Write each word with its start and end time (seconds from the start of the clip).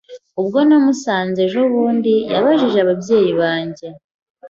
Ubwo 0.39 0.57
namusanze 0.67 1.39
ejobundi 1.47 2.13
yabajije 2.31 2.77
ababyeyi 2.81 3.31
banjye. 3.41 3.87